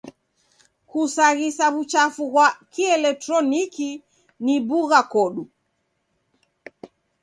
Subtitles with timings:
[0.89, 3.89] Kusaghisa w'uchafu ghwa kieletroniki
[4.45, 5.43] ni bugha kodu.